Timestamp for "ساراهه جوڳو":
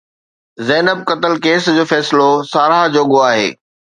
2.51-3.17